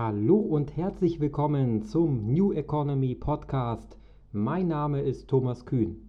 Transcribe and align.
Hallo 0.00 0.36
und 0.36 0.76
herzlich 0.76 1.18
willkommen 1.18 1.82
zum 1.82 2.32
New 2.32 2.52
Economy 2.52 3.16
Podcast. 3.16 3.98
Mein 4.30 4.68
Name 4.68 5.00
ist 5.00 5.26
Thomas 5.26 5.66
Kühn. 5.66 6.08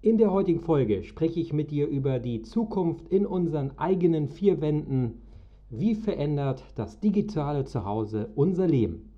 In 0.00 0.16
der 0.16 0.30
heutigen 0.30 0.60
Folge 0.60 1.02
spreche 1.02 1.40
ich 1.40 1.52
mit 1.52 1.72
dir 1.72 1.88
über 1.88 2.20
die 2.20 2.42
Zukunft 2.42 3.08
in 3.08 3.26
unseren 3.26 3.76
eigenen 3.80 4.28
vier 4.28 4.60
Wänden. 4.60 5.22
Wie 5.70 5.96
verändert 5.96 6.62
das 6.76 7.00
digitale 7.00 7.64
Zuhause 7.64 8.30
unser 8.36 8.68
Leben? 8.68 9.10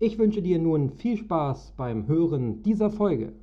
Ich 0.00 0.18
wünsche 0.18 0.42
dir 0.42 0.58
nun 0.58 0.90
viel 0.90 1.16
Spaß 1.16 1.74
beim 1.76 2.08
Hören 2.08 2.64
dieser 2.64 2.90
Folge. 2.90 3.34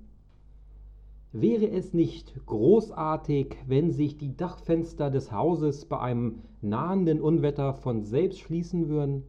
Wäre 1.32 1.70
es 1.70 1.94
nicht 1.94 2.36
großartig, 2.46 3.56
wenn 3.66 3.92
sich 3.92 4.18
die 4.18 4.36
Dachfenster 4.36 5.10
des 5.10 5.32
Hauses 5.32 5.86
bei 5.86 6.02
einem 6.02 6.40
nahenden 6.62 7.22
Unwetter 7.22 7.74
von 7.74 8.04
selbst 8.04 8.42
schließen 8.42 8.90
würden? 8.90 9.24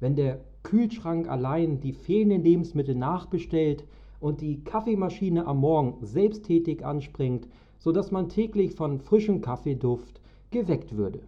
Wenn 0.00 0.16
der 0.16 0.40
Kühlschrank 0.62 1.28
allein 1.28 1.80
die 1.80 1.92
fehlenden 1.92 2.42
Lebensmittel 2.42 2.94
nachbestellt 2.94 3.84
und 4.18 4.40
die 4.40 4.62
Kaffeemaschine 4.64 5.46
am 5.46 5.58
Morgen 5.60 6.04
selbsttätig 6.04 6.84
anspringt, 6.84 7.48
sodass 7.78 8.10
man 8.10 8.28
täglich 8.28 8.74
von 8.74 8.98
frischem 8.98 9.40
Kaffeeduft 9.40 10.20
geweckt 10.50 10.96
würde. 10.96 11.20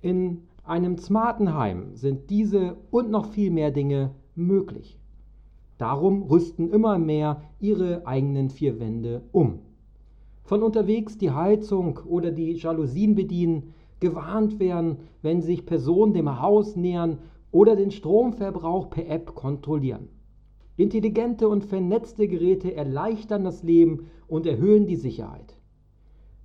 In 0.00 0.42
einem 0.62 0.98
smarten 0.98 1.54
Heim 1.54 1.94
sind 1.94 2.30
diese 2.30 2.76
und 2.90 3.10
noch 3.10 3.26
viel 3.26 3.50
mehr 3.50 3.70
Dinge 3.70 4.12
möglich. 4.34 4.98
Darum 5.78 6.22
rüsten 6.22 6.70
immer 6.70 6.98
mehr 6.98 7.42
ihre 7.60 8.06
eigenen 8.06 8.50
vier 8.50 8.80
Wände 8.80 9.22
um. 9.32 9.60
Von 10.44 10.62
unterwegs 10.62 11.18
die 11.18 11.32
Heizung 11.32 11.98
oder 12.06 12.30
die 12.30 12.52
Jalousien 12.52 13.14
bedienen, 13.14 13.74
gewarnt 14.00 14.58
werden, 14.58 14.98
wenn 15.22 15.42
sich 15.42 15.66
Personen 15.66 16.14
dem 16.14 16.40
Haus 16.40 16.76
nähern 16.76 17.18
oder 17.50 17.76
den 17.76 17.90
Stromverbrauch 17.90 18.90
per 18.90 19.08
App 19.08 19.34
kontrollieren. 19.34 20.08
Intelligente 20.76 21.48
und 21.48 21.64
vernetzte 21.64 22.28
Geräte 22.28 22.74
erleichtern 22.74 23.44
das 23.44 23.62
Leben 23.62 24.08
und 24.28 24.46
erhöhen 24.46 24.86
die 24.86 24.96
Sicherheit. 24.96 25.56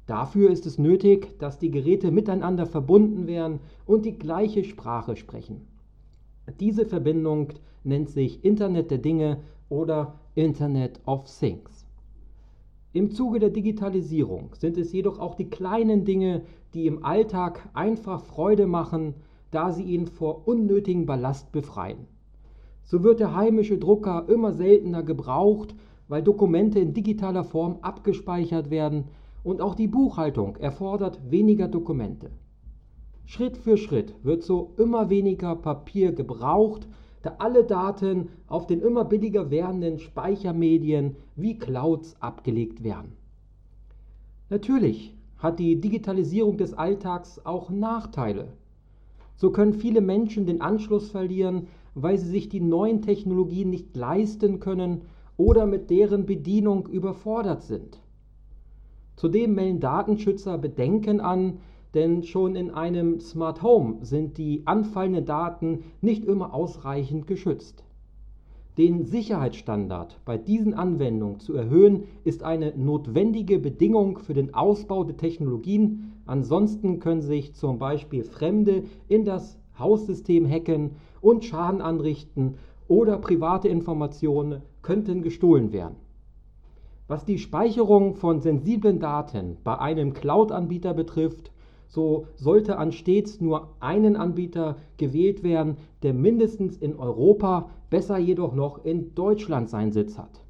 Dafür 0.08 0.50
ist 0.50 0.66
es 0.66 0.78
nötig, 0.78 1.38
dass 1.40 1.60
die 1.60 1.72
Geräte 1.72 2.12
miteinander 2.12 2.66
verbunden 2.66 3.28
werden 3.28 3.60
und 3.86 4.06
die 4.06 4.18
gleiche 4.18 4.64
Sprache 4.64 5.16
sprechen. 5.16 5.68
Diese 6.60 6.86
Verbindung 6.86 7.50
nennt 7.84 8.10
sich 8.10 8.44
Internet 8.44 8.92
der 8.92 8.98
Dinge 8.98 9.38
oder 9.70 10.20
Internet 10.36 11.00
of 11.06 11.26
Things. 11.40 11.86
Im 12.94 13.12
Zuge 13.12 13.40
der 13.40 13.52
Digitalisierung 13.52 14.54
sind 14.56 14.78
es 14.78 14.92
jedoch 14.92 15.20
auch 15.20 15.36
die 15.36 15.50
kleinen 15.50 16.04
Dinge, 16.04 16.44
die 16.74 16.88
im 16.88 17.06
Alltag 17.06 17.70
einfach 17.74 18.22
Freude 18.22 18.68
machen, 18.68 19.14
da 19.52 19.72
sie 19.72 19.84
ihn 19.84 20.08
vor 20.08 20.48
unnötigem 20.48 21.06
Ballast 21.06 21.52
befreien. 21.52 22.08
So 22.84 23.04
wird 23.04 23.20
der 23.20 23.36
heimische 23.36 23.78
Drucker 23.78 24.26
immer 24.28 24.54
seltener 24.54 25.04
gebraucht, 25.04 25.76
weil 26.08 26.24
Dokumente 26.24 26.80
in 26.80 26.94
digitaler 26.94 27.44
Form 27.44 27.78
abgespeichert 27.82 28.70
werden 28.70 29.06
und 29.44 29.62
auch 29.62 29.76
die 29.76 29.88
Buchhaltung 29.88 30.58
erfordert 30.58 31.22
weniger 31.30 31.68
Dokumente. 31.68 32.32
Schritt 33.26 33.58
für 33.58 33.78
Schritt 33.78 34.14
wird 34.24 34.44
so 34.44 34.74
immer 34.78 35.10
weniger 35.10 35.56
Papier 35.56 36.12
gebraucht, 36.12 36.88
da 37.22 37.36
alle 37.38 37.64
Daten 37.64 38.30
auf 38.48 38.68
den 38.68 38.82
immer 38.82 39.06
billiger 39.06 39.52
werdenden 39.52 40.00
Speichermedien 40.00 41.16
wie 41.36 41.58
Clouds 41.58 42.16
abgelegt 42.20 42.84
werden. 42.84 43.14
Natürlich 44.50 45.16
hat 45.38 45.60
die 45.60 45.80
Digitalisierung 45.80 46.58
des 46.58 46.74
Alltags 46.74 47.46
auch 47.46 47.70
Nachteile. 47.70 48.50
So 49.36 49.52
können 49.52 49.74
viele 49.74 50.02
Menschen 50.02 50.46
den 50.46 50.62
Anschluss 50.62 51.12
verlieren, 51.12 51.68
weil 51.96 52.18
sie 52.18 52.30
sich 52.30 52.50
die 52.50 52.62
neuen 52.62 53.02
Technologien 53.02 53.70
nicht 53.70 53.96
leisten 53.96 54.60
können 54.60 55.02
oder 55.38 55.66
mit 55.66 55.90
deren 55.90 56.26
Bedienung 56.26 56.88
überfordert 56.88 57.64
sind. 57.64 58.00
Zudem 59.16 59.56
melden 59.56 59.80
Datenschützer 59.80 60.58
Bedenken 60.58 61.20
an, 61.20 61.60
denn 61.94 62.24
schon 62.24 62.56
in 62.56 62.72
einem 62.72 63.20
Smart 63.20 63.62
Home 63.62 63.98
sind 64.02 64.38
die 64.38 64.66
anfallenden 64.66 65.26
Daten 65.26 65.84
nicht 66.02 66.24
immer 66.24 66.54
ausreichend 66.54 67.28
geschützt. 67.28 67.84
Den 68.78 69.04
Sicherheitsstandard 69.06 70.22
bei 70.24 70.38
diesen 70.38 70.74
Anwendungen 70.74 71.40
zu 71.40 71.54
erhöhen, 71.54 72.06
ist 72.24 72.44
eine 72.44 72.74
notwendige 72.78 73.60
Bedingung 73.60 74.18
für 74.20 74.34
den 74.34 74.54
Ausbau 74.54 75.04
der 75.04 75.18
Technologien. 75.18 76.14
Ansonsten 76.26 77.00
können 77.00 77.22
sich 77.22 77.54
zum 77.54 77.80
Beispiel 77.80 78.24
Fremde 78.24 78.84
in 79.10 79.26
das 79.26 79.60
Haussystem 79.78 80.50
hacken 80.50 80.92
und 81.20 81.44
Schaden 81.44 81.82
anrichten 81.82 82.56
oder 82.88 83.18
private 83.18 83.68
Informationen 83.68 84.62
könnten 84.82 85.22
gestohlen 85.22 85.74
werden. 85.74 85.98
Was 87.10 87.26
die 87.26 87.40
Speicherung 87.40 88.16
von 88.16 88.40
sensiblen 88.40 89.00
Daten 89.00 89.58
bei 89.66 89.78
einem 89.78 90.14
Cloud-Anbieter 90.14 90.94
betrifft, 90.94 91.52
so 91.92 92.28
sollte 92.36 92.78
an 92.78 92.94
stets 92.94 93.42
nur 93.42 93.76
einen 93.82 94.16
Anbieter 94.16 94.78
gewählt 94.96 95.44
werden, 95.44 95.76
der 96.04 96.14
mindestens 96.14 96.78
in 96.78 96.96
Europa, 96.96 97.70
besser 97.90 98.18
jedoch 98.18 98.56
noch 98.56 98.86
in 98.86 99.14
Deutschland 99.14 99.70
seinen 99.70 99.92
Sitz 99.92 100.18
hat. 100.18 100.42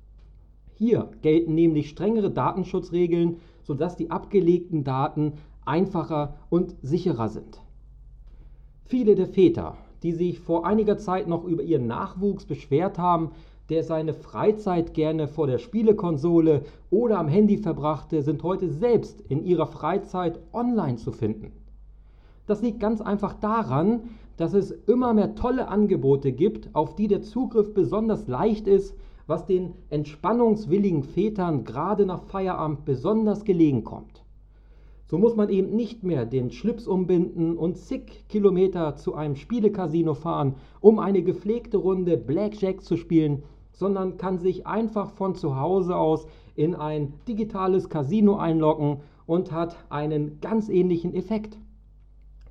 Hier 0.75 1.09
gelten 1.23 1.55
nämlich 1.55 1.89
strengere 1.89 2.29
Datenschutzregeln, 2.29 3.37
sodass 3.63 3.95
die 3.95 4.11
abgelegten 4.11 4.83
Daten 4.83 5.33
einfacher 5.65 6.35
und 6.49 6.75
sicherer 6.83 7.29
sind. 7.29 7.59
Viele 8.85 9.15
der 9.15 9.27
Väter, 9.27 9.77
die 10.03 10.11
sich 10.11 10.39
vor 10.39 10.65
einiger 10.65 10.97
Zeit 10.97 11.27
noch 11.27 11.43
über 11.43 11.63
ihren 11.63 11.87
Nachwuchs 11.87 12.45
beschwert 12.45 12.99
haben, 12.99 13.31
der 13.71 13.83
seine 13.83 14.13
Freizeit 14.13 14.93
gerne 14.93 15.29
vor 15.29 15.47
der 15.47 15.57
Spielekonsole 15.57 16.63
oder 16.89 17.17
am 17.17 17.29
Handy 17.29 17.57
verbrachte, 17.57 18.21
sind 18.21 18.43
heute 18.43 18.69
selbst 18.69 19.21
in 19.21 19.45
ihrer 19.45 19.65
Freizeit 19.65 20.39
online 20.51 20.97
zu 20.97 21.13
finden. 21.13 21.53
Das 22.47 22.61
liegt 22.61 22.81
ganz 22.81 22.99
einfach 22.99 23.33
daran, 23.33 24.01
dass 24.35 24.53
es 24.53 24.71
immer 24.71 25.13
mehr 25.13 25.35
tolle 25.35 25.69
Angebote 25.69 26.33
gibt, 26.33 26.75
auf 26.75 26.95
die 26.95 27.07
der 27.07 27.21
Zugriff 27.21 27.73
besonders 27.73 28.27
leicht 28.27 28.67
ist, 28.67 28.93
was 29.25 29.45
den 29.45 29.75
entspannungswilligen 29.89 31.03
Vätern 31.03 31.63
gerade 31.63 32.05
nach 32.05 32.23
Feierabend 32.23 32.83
besonders 32.83 33.45
gelegen 33.45 33.85
kommt. 33.85 34.25
So 35.07 35.17
muss 35.17 35.37
man 35.37 35.47
eben 35.49 35.75
nicht 35.77 36.03
mehr 36.03 36.25
den 36.25 36.51
Schlips 36.51 36.87
umbinden 36.87 37.55
und 37.55 37.77
zig 37.77 38.25
Kilometer 38.27 38.97
zu 38.97 39.15
einem 39.15 39.37
Spielecasino 39.37 40.13
fahren, 40.13 40.55
um 40.81 40.99
eine 40.99 41.21
gepflegte 41.21 41.77
Runde 41.77 42.17
Blackjack 42.17 42.83
zu 42.83 42.97
spielen, 42.97 43.43
sondern 43.71 44.17
kann 44.17 44.37
sich 44.37 44.67
einfach 44.67 45.11
von 45.11 45.35
zu 45.35 45.59
Hause 45.59 45.95
aus 45.95 46.27
in 46.55 46.75
ein 46.75 47.13
digitales 47.27 47.89
Casino 47.89 48.37
einloggen 48.37 49.01
und 49.25 49.51
hat 49.51 49.75
einen 49.89 50.39
ganz 50.41 50.69
ähnlichen 50.69 51.13
Effekt. 51.13 51.57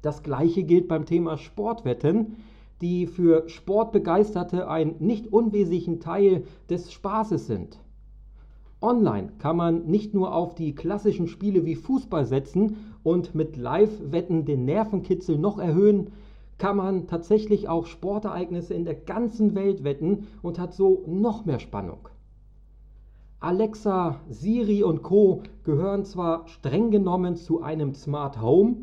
Das 0.03 0.23
gleiche 0.23 0.63
gilt 0.63 0.89
beim 0.89 1.05
Thema 1.05 1.37
Sportwetten, 1.37 2.37
die 2.81 3.07
für 3.07 3.49
Sportbegeisterte 3.49 4.69
ein 4.69 4.97
nicht 4.99 5.33
unwesentlichen 5.33 6.01
Teil 6.01 6.45
des 6.71 6.93
Spaßes 6.93 7.47
sind. 7.47 7.79
Online 8.81 9.29
kann 9.39 9.57
man 9.57 9.85
nicht 9.87 10.15
nur 10.15 10.35
auf 10.35 10.55
die 10.55 10.75
klassischen 10.75 11.29
Spiele 11.29 11.67
wie 11.67 11.75
Fußball 11.75 12.25
setzen 12.25 12.95
und 13.03 13.35
mit 13.35 13.59
Live-Wetten 13.59 14.47
den 14.47 14.65
Nervenkitzel 14.65 15.37
noch 15.37 15.59
erhöhen, 15.59 16.13
kann 16.61 16.77
man 16.77 17.07
tatsächlich 17.07 17.69
auch 17.69 17.87
Sportereignisse 17.87 18.75
in 18.75 18.85
der 18.85 18.95
ganzen 18.95 19.55
Welt 19.55 19.83
wetten 19.83 20.29
und 20.43 20.59
hat 20.59 20.75
so 20.75 21.03
noch 21.07 21.47
mehr 21.47 21.59
Spannung. 21.59 22.09
Alexa, 23.41 24.21
Siri 24.29 24.83
und 24.83 25.03
Co 25.03 25.43
gehören 25.65 26.05
zwar 26.05 26.47
streng 26.47 26.91
genommen 26.91 27.37
zu 27.37 27.63
einem 27.63 27.95
Smart 27.95 28.43
Home, 28.43 28.77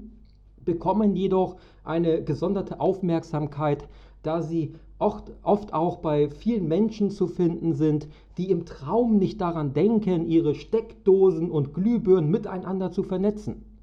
bekommen 0.66 1.16
jedoch 1.16 1.58
eine 1.84 2.24
gesonderte 2.24 2.80
Aufmerksamkeit, 2.80 3.88
da 4.24 4.42
sie 4.42 4.74
oft, 4.98 5.32
oft 5.44 5.72
auch 5.72 5.98
bei 5.98 6.32
vielen 6.32 6.68
Menschen 6.68 7.12
zu 7.12 7.28
finden 7.28 7.74
sind, 7.74 8.08
die 8.40 8.50
im 8.50 8.66
Traum 8.66 9.20
nicht 9.20 9.40
daran 9.40 9.74
denken, 9.74 10.28
ihre 10.28 10.56
Steckdosen 10.56 11.52
und 11.52 11.76
Glühbirnen 11.76 12.32
miteinander 12.32 12.92
zu 12.92 13.04
vernetzen. 13.04 13.77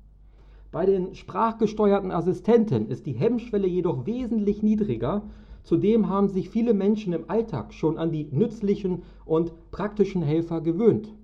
Bei 0.75 0.87
den 0.87 1.15
sprachgesteuerten 1.15 2.11
Assistenten 2.11 2.89
ist 2.89 3.07
die 3.07 3.13
Hemmschwelle 3.13 3.69
jedoch 3.69 4.07
wesentlich 4.07 4.65
niedriger. 4.65 5.23
Zudem 5.63 6.09
haben 6.09 6.29
sich 6.29 6.51
viele 6.51 6.75
Menschen 6.75 7.13
im 7.13 7.31
Alltag 7.31 7.73
schon 7.73 7.97
an 7.97 8.11
die 8.11 8.27
nützlichen 8.33 9.05
und 9.25 9.53
praktischen 9.71 10.21
Helfer 10.21 10.61
gewöhnt. 10.63 11.15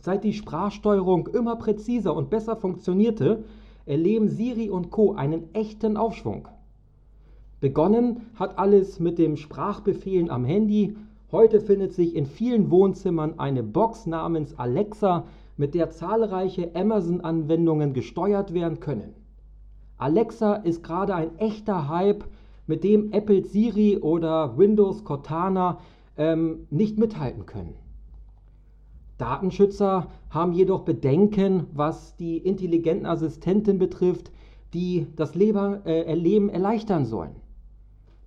Seit 0.00 0.22
die 0.22 0.34
Sprachsteuerung 0.34 1.28
immer 1.28 1.56
präziser 1.56 2.14
und 2.14 2.28
besser 2.28 2.54
funktionierte, 2.56 3.44
erleben 3.86 4.28
Siri 4.28 4.68
und 4.68 4.90
Co 4.90 5.14
einen 5.14 5.54
echten 5.54 5.96
Aufschwung. 5.96 6.48
Begonnen 7.58 8.26
hat 8.34 8.58
alles 8.58 9.00
mit 9.00 9.16
dem 9.18 9.38
Sprachbefehlen 9.38 10.28
am 10.28 10.44
Handy. 10.44 10.94
Heute 11.30 11.58
findet 11.58 11.94
sich 11.94 12.14
in 12.14 12.26
vielen 12.26 12.70
Wohnzimmern 12.70 13.38
eine 13.38 13.62
Box 13.62 14.04
namens 14.04 14.58
Alexa, 14.58 15.24
mit 15.56 15.74
der 15.74 15.90
zahlreiche 15.90 16.74
Amazon-Anwendungen 16.74 17.92
gesteuert 17.92 18.54
werden 18.54 18.80
können. 18.80 19.14
Alexa 19.98 20.54
ist 20.54 20.82
gerade 20.82 21.14
ein 21.14 21.38
echter 21.38 21.88
Hype, 21.88 22.24
mit 22.66 22.84
dem 22.84 23.12
Apple 23.12 23.44
Siri 23.44 23.98
oder 23.98 24.56
Windows 24.56 25.04
Cortana 25.04 25.78
ähm, 26.16 26.66
nicht 26.70 26.98
mithalten 26.98 27.46
können. 27.46 27.74
Datenschützer 29.18 30.08
haben 30.30 30.52
jedoch 30.52 30.80
Bedenken, 30.80 31.66
was 31.72 32.16
die 32.16 32.38
intelligenten 32.38 33.06
Assistenten 33.06 33.78
betrifft, 33.78 34.30
die 34.74 35.06
das 35.16 35.34
äh, 35.34 36.14
Leben 36.14 36.48
erleichtern 36.48 37.04
sollen. 37.04 37.36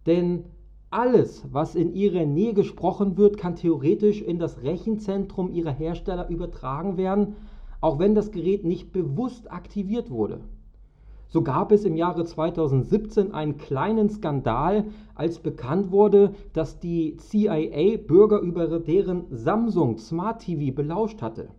Denn 0.06 0.46
alles, 0.90 1.44
was 1.52 1.76
in 1.76 1.94
ihrer 1.94 2.26
Nähe 2.26 2.54
gesprochen 2.54 3.18
wird, 3.18 3.38
kann 3.38 3.56
theoretisch 3.56 4.22
in 4.22 4.40
das 4.40 4.64
Rechenzentrum 4.64 5.52
ihrer 5.52 5.72
Hersteller 5.72 6.30
übertragen 6.30 6.98
werden, 6.98 7.36
auch 7.82 8.00
wenn 8.00 8.16
das 8.16 8.32
Gerät 8.32 8.64
nicht 8.64 8.92
bewusst 8.92 9.52
aktiviert 9.52 10.10
wurde. 10.10 10.42
So 11.28 11.42
gab 11.42 11.72
es 11.72 11.84
im 11.84 11.98
Jahre 11.98 12.24
2017 12.24 13.34
einen 13.34 13.58
kleinen 13.58 14.10
Skandal, 14.10 14.86
als 15.16 15.40
bekannt 15.40 15.92
wurde, 15.92 16.34
dass 16.54 16.80
die 16.80 17.18
CIA 17.18 17.98
Bürger 17.98 18.40
über 18.40 18.80
deren 18.80 19.26
Samsung 19.32 19.98
Smart 19.98 20.44
TV 20.44 20.74
belauscht 20.74 21.22
hatte. 21.22 21.50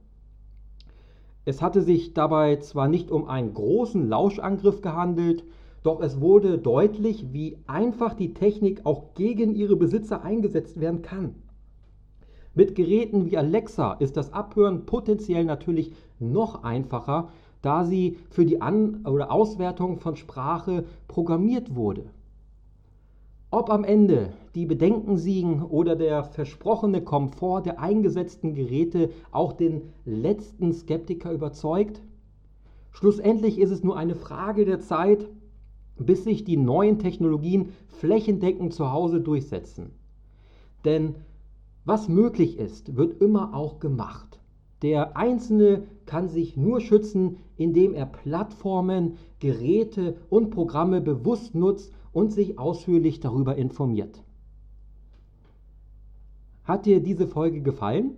Es 1.44 1.62
hatte 1.62 1.82
sich 1.82 2.14
dabei 2.14 2.56
zwar 2.56 2.88
nicht 2.88 3.10
um 3.10 3.28
einen 3.28 3.54
großen 3.54 4.08
Lauschangriff 4.08 4.80
gehandelt, 4.80 5.44
doch 5.86 6.00
es 6.00 6.20
wurde 6.20 6.58
deutlich, 6.58 7.32
wie 7.32 7.58
einfach 7.68 8.14
die 8.14 8.34
Technik 8.34 8.84
auch 8.84 9.14
gegen 9.14 9.54
ihre 9.54 9.76
Besitzer 9.76 10.22
eingesetzt 10.22 10.80
werden 10.80 11.02
kann. 11.02 11.36
Mit 12.54 12.74
Geräten 12.74 13.30
wie 13.30 13.36
Alexa 13.36 13.92
ist 13.92 14.16
das 14.16 14.32
Abhören 14.32 14.84
potenziell 14.86 15.44
natürlich 15.44 15.92
noch 16.18 16.64
einfacher, 16.64 17.28
da 17.62 17.84
sie 17.84 18.18
für 18.30 18.44
die 18.44 18.60
An- 18.62 19.04
oder 19.06 19.30
Auswertung 19.30 19.98
von 19.98 20.16
Sprache 20.16 20.84
programmiert 21.06 21.76
wurde. 21.76 22.10
Ob 23.50 23.70
am 23.70 23.84
Ende 23.84 24.30
die 24.56 24.66
Bedenken 24.66 25.16
siegen 25.16 25.62
oder 25.62 25.94
der 25.94 26.24
versprochene 26.24 27.02
Komfort 27.02 27.62
der 27.62 27.78
eingesetzten 27.78 28.54
Geräte 28.54 29.10
auch 29.30 29.52
den 29.52 29.82
letzten 30.04 30.72
Skeptiker 30.72 31.30
überzeugt, 31.30 32.02
schlussendlich 32.90 33.60
ist 33.60 33.70
es 33.70 33.84
nur 33.84 33.96
eine 33.96 34.16
Frage 34.16 34.64
der 34.64 34.80
Zeit, 34.80 35.28
bis 35.98 36.24
sich 36.24 36.44
die 36.44 36.56
neuen 36.56 36.98
Technologien 36.98 37.70
flächendeckend 37.88 38.74
zu 38.74 38.92
Hause 38.92 39.20
durchsetzen. 39.20 39.90
Denn 40.84 41.14
was 41.84 42.08
möglich 42.08 42.58
ist, 42.58 42.96
wird 42.96 43.20
immer 43.20 43.54
auch 43.54 43.78
gemacht. 43.78 44.40
Der 44.82 45.16
Einzelne 45.16 45.84
kann 46.04 46.28
sich 46.28 46.56
nur 46.56 46.80
schützen, 46.80 47.38
indem 47.56 47.94
er 47.94 48.06
Plattformen, 48.06 49.14
Geräte 49.40 50.16
und 50.28 50.50
Programme 50.50 51.00
bewusst 51.00 51.54
nutzt 51.54 51.92
und 52.12 52.32
sich 52.32 52.58
ausführlich 52.58 53.20
darüber 53.20 53.56
informiert. 53.56 54.22
Hat 56.64 56.84
dir 56.84 57.00
diese 57.00 57.26
Folge 57.26 57.62
gefallen? 57.62 58.12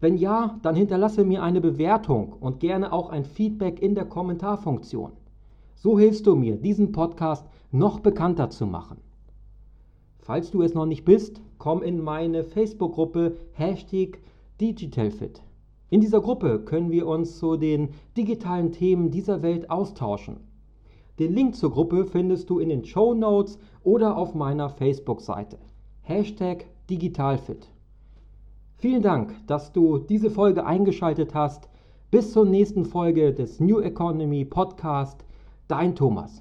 Wenn 0.00 0.16
ja, 0.16 0.58
dann 0.62 0.74
hinterlasse 0.74 1.24
mir 1.24 1.42
eine 1.42 1.60
Bewertung 1.60 2.34
und 2.34 2.60
gerne 2.60 2.92
auch 2.92 3.08
ein 3.08 3.24
Feedback 3.24 3.80
in 3.80 3.94
der 3.94 4.04
Kommentarfunktion. 4.04 5.12
So 5.76 5.98
hilfst 5.98 6.26
du 6.26 6.34
mir, 6.34 6.56
diesen 6.56 6.90
Podcast 6.90 7.46
noch 7.70 8.00
bekannter 8.00 8.48
zu 8.48 8.66
machen. 8.66 8.96
Falls 10.18 10.50
du 10.50 10.62
es 10.62 10.72
noch 10.72 10.86
nicht 10.86 11.04
bist, 11.04 11.42
komm 11.58 11.82
in 11.82 12.02
meine 12.02 12.44
Facebook-Gruppe 12.44 13.36
Hashtag 13.52 14.18
DigitalFit. 14.58 15.42
In 15.90 16.00
dieser 16.00 16.20
Gruppe 16.20 16.60
können 16.60 16.90
wir 16.90 17.06
uns 17.06 17.38
zu 17.38 17.56
den 17.56 17.90
digitalen 18.16 18.72
Themen 18.72 19.10
dieser 19.10 19.42
Welt 19.42 19.70
austauschen. 19.70 20.38
Den 21.18 21.34
Link 21.34 21.54
zur 21.54 21.70
Gruppe 21.70 22.06
findest 22.06 22.48
du 22.48 22.58
in 22.58 22.70
den 22.70 22.84
Show 22.84 23.12
Notes 23.14 23.58
oder 23.84 24.16
auf 24.16 24.34
meiner 24.34 24.70
Facebook-Seite. 24.70 25.58
Hashtag 26.02 26.64
DigitalFit. 26.88 27.68
Vielen 28.78 29.02
Dank, 29.02 29.34
dass 29.46 29.72
du 29.72 29.98
diese 29.98 30.30
Folge 30.30 30.64
eingeschaltet 30.64 31.34
hast. 31.34 31.68
Bis 32.10 32.32
zur 32.32 32.46
nächsten 32.46 32.86
Folge 32.86 33.34
des 33.34 33.60
New 33.60 33.80
Economy 33.80 34.44
Podcast. 34.44 35.24
Dein 35.68 35.94
Thomas. 35.94 36.32